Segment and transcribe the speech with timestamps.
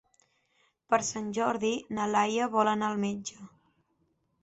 [0.93, 3.51] Per Sant Jordi na Laia vol anar al metge.